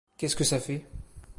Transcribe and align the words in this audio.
Qu'est-ce 0.17 0.35
que 0.35 0.43
ça 0.43 0.59
fait? 0.59 0.83